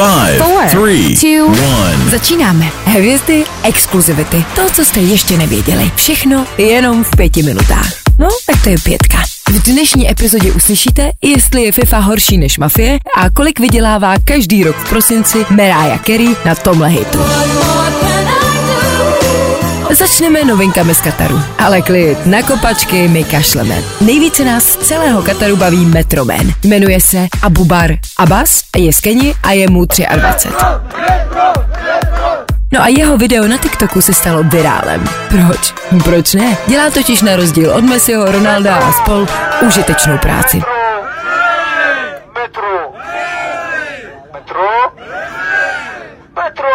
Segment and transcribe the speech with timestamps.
[0.00, 2.10] Five, Four, three, two, one.
[2.10, 2.70] Začínáme.
[2.84, 4.44] Hvězdy exkluzivity.
[4.54, 5.90] To, co jste ještě nevěděli.
[5.96, 7.92] Všechno jenom v pěti minutách.
[8.18, 9.18] No, tak to je pětka.
[9.50, 14.76] V dnešní epizodě uslyšíte, jestli je FIFA horší než mafie a kolik vydělává každý rok
[14.76, 17.18] v prosinci Mariah Carey na tomhle hitu.
[19.90, 21.42] Začneme novinkami z Kataru.
[21.58, 23.74] Ale klid, na kopačky my kašleme.
[24.00, 26.52] Nejvíce nás z celého Kataru baví Metroman.
[26.62, 30.48] Jmenuje se Abubar Abbas, je z Keni a je mu 23.
[32.72, 35.04] No a jeho video na TikToku se stalo virálem.
[35.28, 35.74] Proč?
[36.04, 36.56] Proč ne?
[36.66, 39.26] Dělá totiž na rozdíl od Messiho, Ronalda a spol
[39.66, 40.62] užitečnou práci.
[42.34, 42.92] Metro!
[44.32, 45.19] Metro!
[46.36, 46.68] Metro!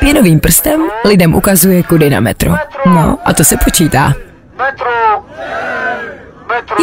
[0.00, 2.54] Pěnovým prstem lidem ukazuje kudy na metro.
[2.86, 4.12] No a to se počítá.
[4.58, 5.24] Metro!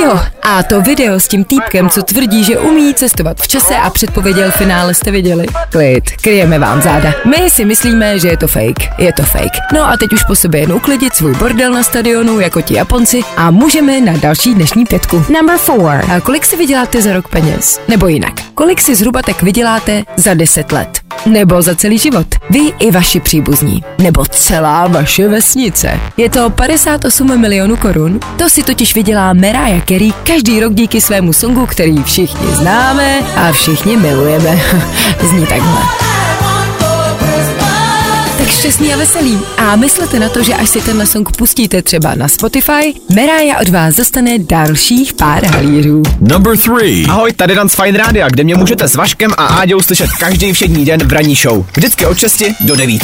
[0.03, 3.89] Jo, a to video s tím týpkem, co tvrdí, že umí cestovat v čase a
[3.89, 5.45] předpověděl finále, jste viděli?
[5.69, 7.13] Klid, kryjeme vám záda.
[7.25, 8.89] My si myslíme, že je to fake.
[8.99, 9.57] Je to fake.
[9.73, 13.21] No a teď už po sobě jen uklidit svůj bordel na stadionu, jako ti Japonci,
[13.37, 15.25] a můžeme na další dnešní pětku.
[15.29, 16.01] Number four.
[16.15, 17.81] A kolik si vyděláte za rok peněz?
[17.87, 21.00] Nebo jinak, kolik si zhruba tak vyděláte za 10 let?
[21.25, 22.27] Nebo za celý život?
[22.49, 23.83] Vy i vaši příbuzní.
[23.97, 25.99] Nebo celá vaše vesnice.
[26.17, 28.19] Je to 58 milionů korun.
[28.37, 33.51] To si totiž vydělá Mariah Carey každý rok díky svému songu, který všichni známe a
[33.51, 34.59] všichni milujeme.
[35.29, 36.10] Zní takhle.
[38.61, 39.39] Šťastný a veselý.
[39.57, 43.69] A myslete na to, že až si tenhle song pustíte třeba na Spotify, Mariah od
[43.69, 46.03] vás dostane dalších pár halířů.
[46.19, 47.05] Number three.
[47.09, 50.53] Ahoj, tady Dan z Fine Rádia, kde mě můžete s Vaškem a Áďou slyšet každý
[50.53, 51.65] všední den v ranní show.
[51.77, 53.01] Vždycky od 6 do 9.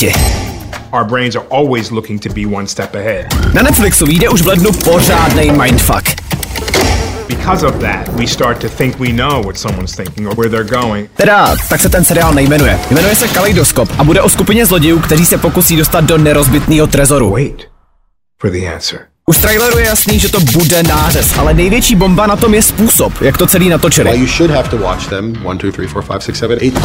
[0.93, 3.53] our brains are always looking to be one step ahead.
[3.53, 6.26] Na Netflixu vyjde už v lednu pořádnej mindfuck.
[7.47, 10.81] Because of that, we start to think we know what someone's thinking or where they're
[10.81, 11.09] going.
[11.15, 12.79] Teda, tak se ten seriál nejmenuje.
[12.91, 17.31] Jmenuje se Kaleidoskop a bude o skupině zlodějů, kteří se pokusí dostat do nerozbitného trezoru.
[17.31, 17.61] Wait
[18.41, 18.99] for the answer.
[19.25, 22.61] Už z traileru je jasný, že to bude nářez, ale největší bomba na tom je
[22.61, 24.19] způsob, jak to celý Well, natočili.
[24.19, 26.79] you should have to watch them one, two, three, four, five, six, seven, eight.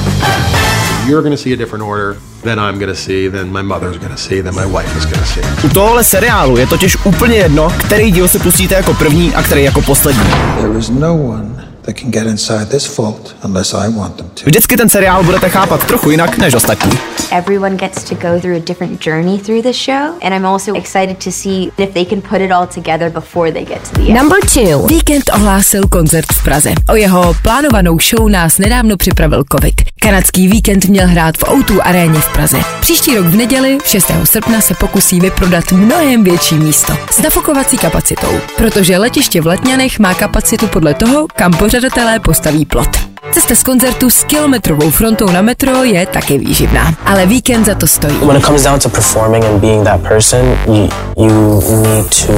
[1.07, 3.99] You're going to see a different order than I'm going to see, than my mother's
[3.99, 5.67] going to see, than my wife is going to see.
[5.67, 9.65] U tohohle seriálu je totiž úplně jedno, který díl si pustíte jako první a který
[9.65, 10.31] jako poslední.
[10.61, 14.43] There is no one that can get inside this vault unless I want them to.
[14.47, 16.93] Vždycky ten seriál budete chápat trochu jinak než ostatní.
[17.31, 21.25] Everyone gets to go through a different journey through the show, and I'm also excited
[21.25, 24.15] to see if they can put it all together before they get to the end.
[24.15, 24.87] Number two.
[24.87, 26.72] Víkend ohlásil koncert v Praze.
[26.88, 29.75] O jeho plánovanou show nás nedávno připravil COVID.
[30.03, 32.59] Kanadský víkend měl hrát v O2 aréně v Praze.
[32.81, 34.12] Příští rok v neděli, 6.
[34.25, 40.14] srpna, se pokusí vyprodat mnohem větší místo s nafukovací kapacitou, protože letiště v Letňanech má
[40.14, 42.88] kapacitu podle toho, kam pořadatelé postaví plot.
[43.31, 47.87] Cesta z koncertu s kilometrovou frontou na metro je taky výživná, ale víkend za to
[47.87, 48.16] stojí.
[48.16, 52.32] when it comes down to performing and being that person, you you need to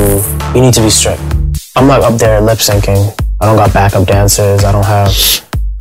[0.55, 1.21] you need to be strict.
[1.77, 3.13] I'm not up there lip syncing.
[3.41, 4.65] I don't got backup dancers.
[4.65, 5.13] I don't have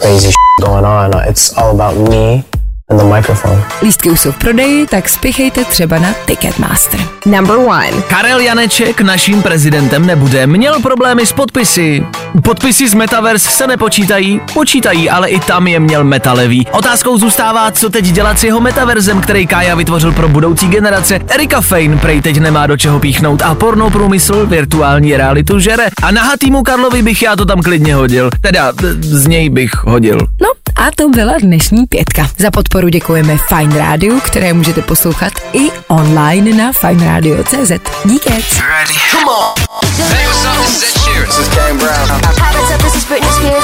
[0.02, 1.14] crazy going on.
[1.30, 2.44] It's all about me
[2.90, 3.64] the microphone.
[3.82, 7.00] Lístky už jsou v prodeji, tak spěchejte třeba na Ticketmaster.
[7.26, 7.92] Number one.
[8.08, 10.48] Karel Janeček naším prezidentem nebude.
[10.48, 12.06] Měl problémy s podpisy.
[12.44, 16.68] Podpisy z Metaverse se nepočítají, počítají, ale i tam je měl metalevý.
[16.72, 21.20] Otázkou zůstává, co teď dělat s jeho metaverzem, který Kája vytvořil pro budoucí generace.
[21.30, 25.88] Erika Fane prej teď nemá do čeho píchnout a porno průmysl virtuální realitu žere.
[26.04, 28.30] A na hatýmu Karlovi bych já to tam klidně hodil.
[28.42, 30.18] Teda z něj bych hodil.
[30.42, 32.30] No a to byla dnešní pětka.
[32.38, 37.72] Za podporu děkujeme Fine Radio, které můžete poslouchat i online na fineradio.cz.
[38.06, 38.62] Díkec.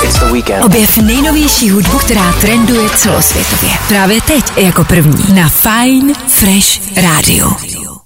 [0.04, 0.66] It's the weekend.
[0.66, 3.72] Objev nejnovější hudbu, která trenduje celosvětově.
[3.88, 7.99] Právě teď jako první na Fine Fresh Radio.